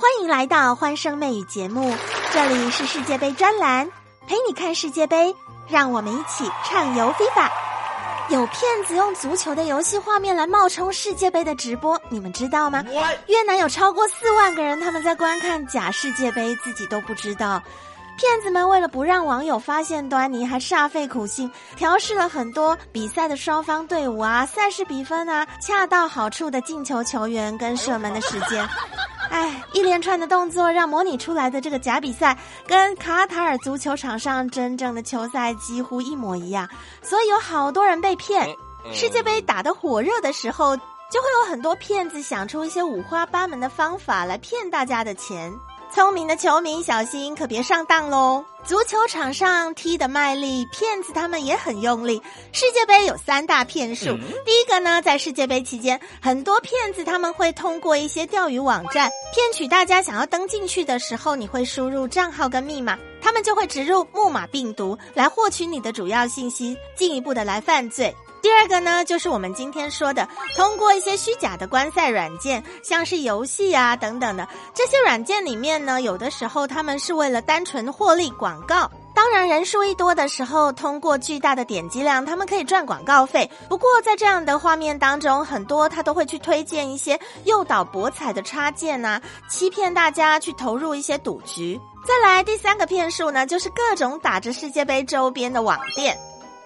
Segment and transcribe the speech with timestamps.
[0.00, 1.94] 欢迎来到欢声妹语节目，
[2.32, 3.86] 这里是世界杯专栏，
[4.26, 5.36] 陪你看世界杯，
[5.68, 7.50] 让我们一起畅游 FIFA。
[8.30, 12.82] 有骗子用足球的游戏画面来冒充世界杯的直播，你们知道吗？
[13.26, 17.62] 越南有超过四万个人，他们在观看假世界杯，自己都不知道。
[18.16, 28.66] 骗子们为了不让网友发现端倪，还煞费苦心调试了很多比赛的双方队伍啊、赛事比分啊，恰到好处的进球球员跟射门的时间。
[29.30, 32.36] 哎，一连串的动作让模拟出来的这个假比赛
[32.66, 36.68] 跟卡塔尔足球场上真正的球赛几乎一模一样，
[37.00, 38.48] 所以有好多人被骗。
[38.92, 45.52] 世界杯打得火热的时候，就会有很多骗子想出一些五花八门的方法来骗大家的钱。
[45.92, 48.44] 聪明的球迷小心，可别上当喽！
[48.64, 52.22] 足球场上踢的卖力，骗子他们也很用力。
[52.52, 68.14] 世界杯有三大骗术，第一个呢，在世界杯期间，很多骗子他们会通过一些钓鱼网站骗取大家想要登进去的时候，你会输入账号跟密码，他们就会植入木马病毒来获取你的主要信息，进一步的来犯罪。
[68.42, 78.90] 第二个呢，就是我们今天说的，通过一些虚假的观赛软件，像是游戏啊等等的这些软件里面呢，有的时候他们是为了单纯获利广告。
[79.12, 83.50] 当然，人数一多的时候，通过巨大的点击量，他们可以赚广告费。
[83.68, 91.78] 不过，在这样的画面当中，很多他都会去推荐一些诱导博彩的插件呐，欺骗大家去投入一些赌局。
[92.06, 96.16] 再来第三个骗术呢，就是各种打着世界杯周边的网店。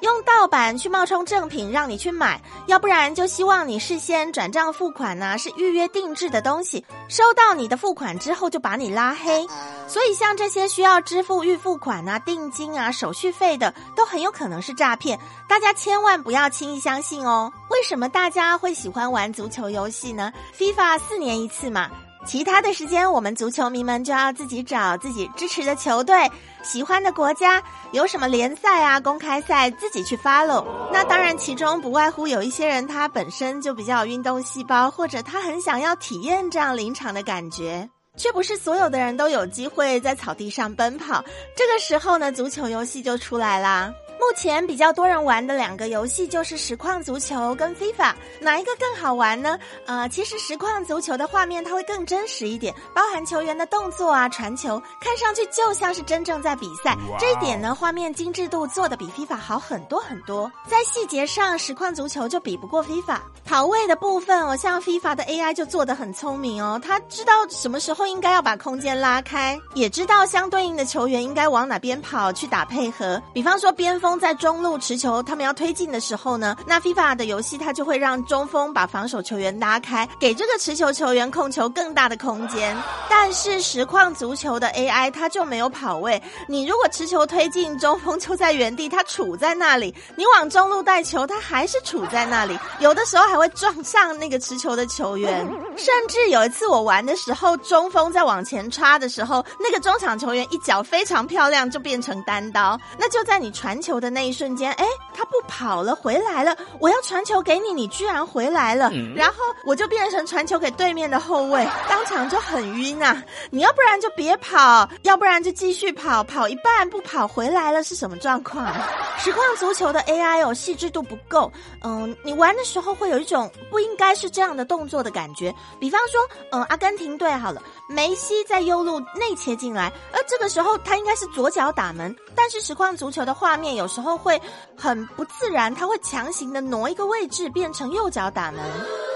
[0.00, 9.46] 用盗版去冒充正品让你去买，要不然就希望你事先转账付款呢，是预约定制的东西，收到你的付款之后就把你拉黑。
[9.86, 17.52] 所以像这些需要支付预付款啊、定金啊、手续费的，都很有可能是诈骗，大家千万不要轻易相信哦。
[17.68, 21.90] 为什么大家会喜欢玩足球游戏呢？FIFA 四年一次嘛。
[22.26, 26.30] 其他的时间，我们足球迷们就要自己找自己支持的球队、
[26.62, 30.64] 喜欢的国家，有什么联赛啊、公开赛，自己去 follow。
[30.92, 41.24] 那当然，其中不外乎有一些人他本身就比较有运动细胞，或者他很想要体验这样临场的感觉，却不是所有的人都有机会在草地上奔跑。
[41.56, 43.90] 这个时候呢，足球游戏就出来啦。
[44.20, 49.58] 目前比较多人玩的两个游戏就是实况足球跟 FIFA，哪一个更好玩呢？
[49.86, 56.94] 呃，其实实况足球的画面它会更真实一点，包含球员的动作啊、传球，看上去就像是真正在比赛。
[57.18, 60.52] 这一点呢，画面精致度做的比 FIFA 好很多很多。
[60.68, 63.18] 在细节上，实况足球就比不过 FIFA。
[63.46, 73.20] 跑位的部分，哦，像 FIFA 的 AI 就做的很聪明哦，他知道什么时候应该要把空间拉开，也知道相对应的球员应该往哪边跑去打配合。
[73.32, 74.09] 比方说边锋。
[74.18, 82.76] 在中路持球，他们要推进的时候呢，那 FIFA 的游戏它就会让中锋把防守球员拉开，给这个持球球员控球更大的空间。
[83.08, 95.46] 但是实况足球的 AI 它就没有跑位，你如果持球推进，中锋就在原地，他处在那里；你往中路带球，他还是处在那里，有的时候还会撞上那个持球的球员。
[95.76, 102.78] 甚至有一次我玩的时候，中锋在往前插的时候，那个中场球员一脚非常漂亮，就变成单刀。
[102.98, 103.99] 那就在你传球。
[104.00, 104.84] 的那一瞬间，哎，
[105.14, 106.56] 他不跑了，回来了。
[106.78, 113.22] 我要传球给你，你居然回来了，然后我就变成传球给对面的后卫，当场就很晕啊！
[113.50, 118.72] 你要不然就别跑，要不然就继续跑，跑一半不跑回来了，是什么状况？
[119.18, 121.52] 实况足球的 AI 哦，细致度不够。
[121.82, 125.54] 嗯，你玩的时候会有一种不应该是这样的动作的感觉。
[125.78, 126.20] 比方说，
[126.52, 133.90] 嗯，阿根廷队好了，梅西在右路内切进来，而这个时候他应该是左脚打门，但是实况足球的画面有。
[133.90, 134.40] 时候会
[134.76, 138.62] 很不自然，他会强行的挪一个位置，变成右脚打门，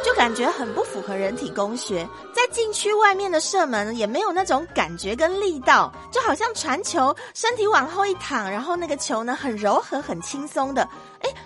[0.04, 2.04] 就感觉很不符合人体工学。
[2.32, 10.88] 在禁区外面的射门也没有那种感觉跟力道，就好像传球，身体往后一躺，然后那个球呢很柔和、很轻松的，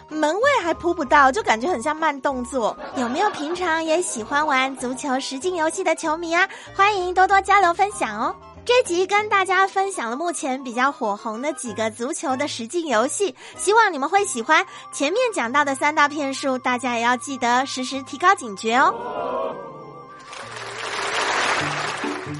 [0.09, 2.77] 门卫还扑不到，就感觉很像慢动作。
[2.97, 6.49] 有没有平常也喜欢玩足球实境游戏的球迷啊？
[6.75, 8.35] 欢迎多多交流分享哦。
[8.65, 14.65] 这集跟大家分享了目前比较火红的几个足球的实境游戏，希望你们会喜欢。
[14.93, 18.95] 前面讲到的三大骗术，大家也要记得时时提高警觉哦。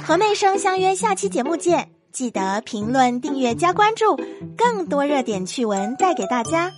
[0.07, 4.19] 和妹生相约下期节目见，记得评论、订阅、加关注，
[4.57, 6.71] 更多热点趣闻带给大家。